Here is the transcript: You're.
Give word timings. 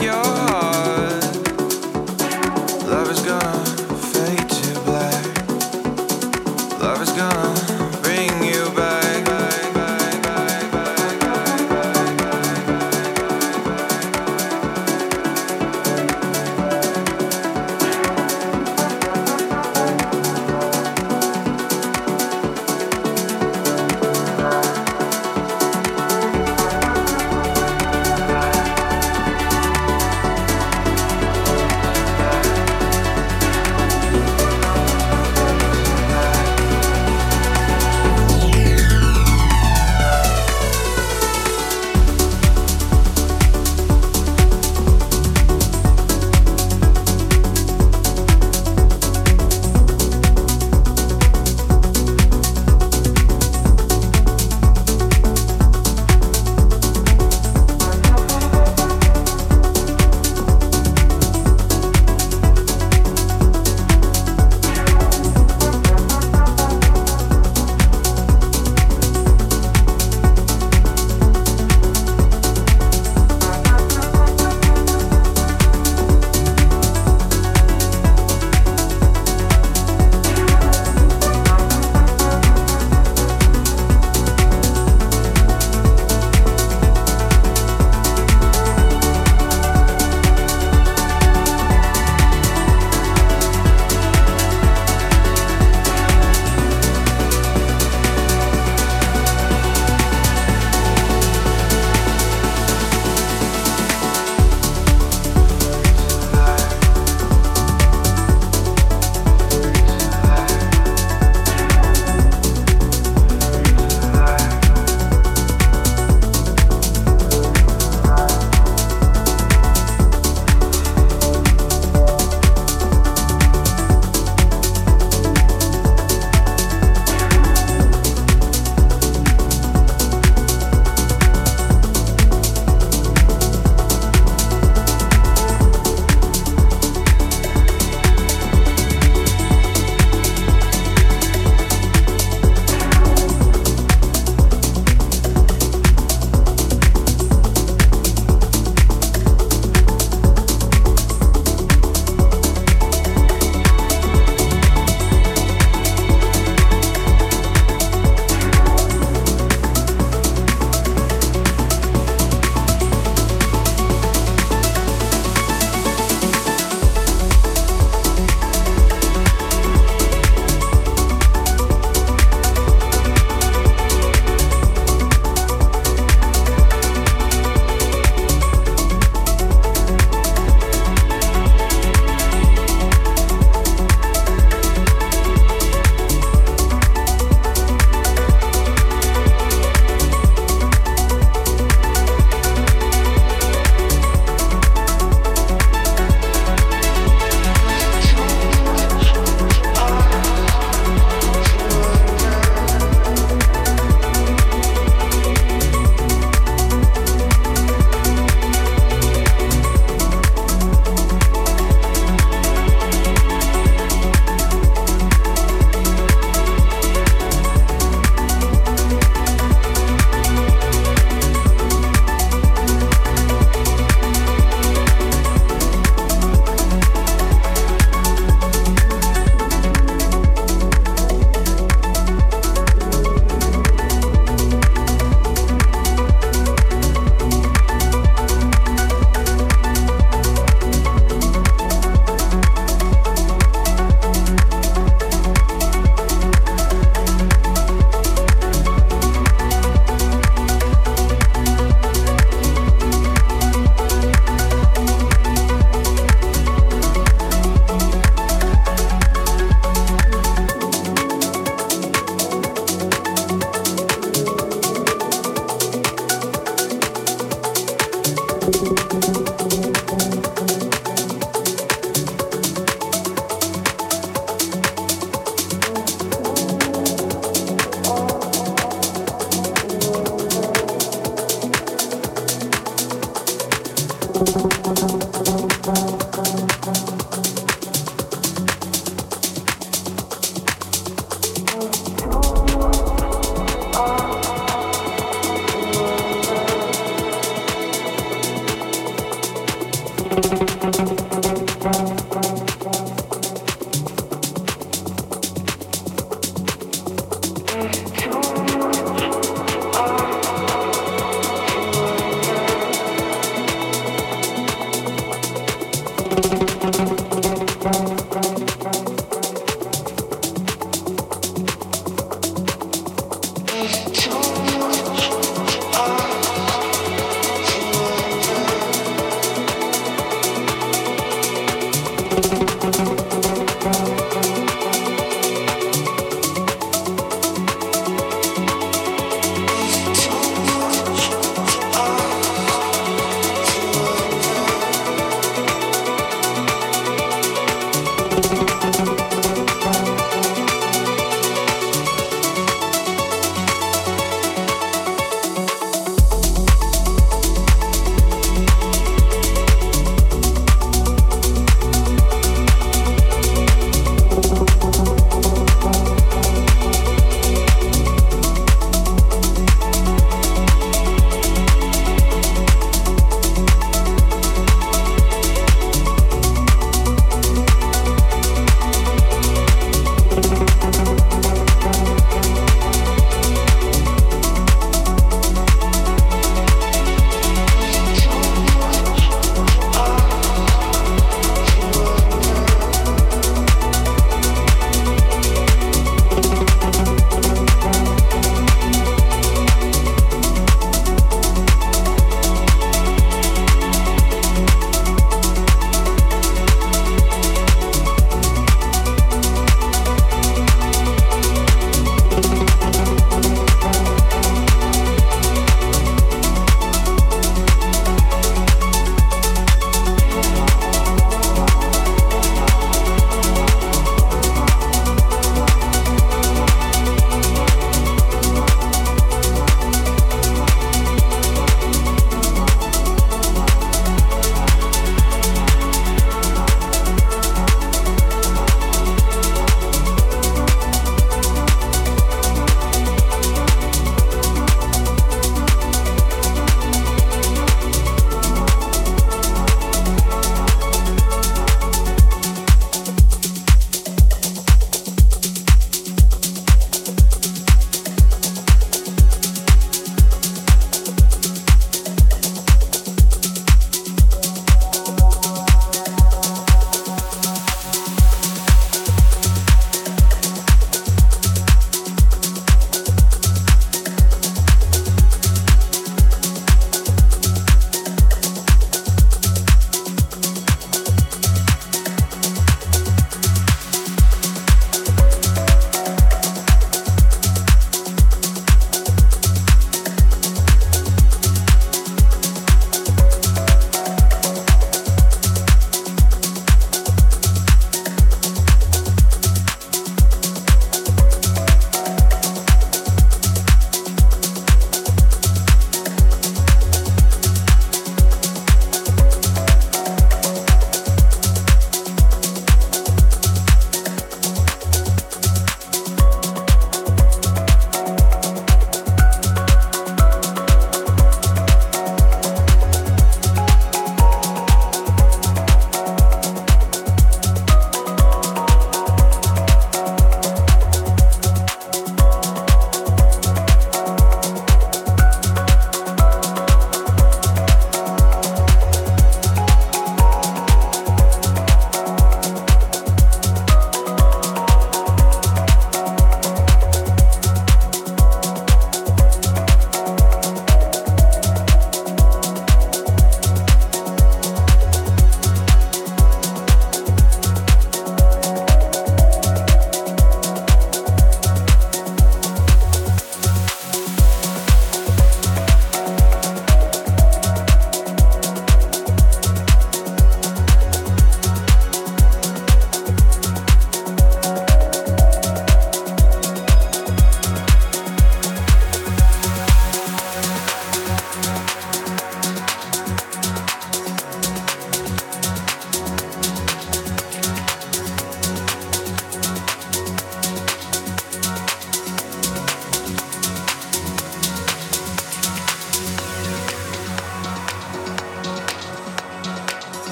You're. 0.00 0.21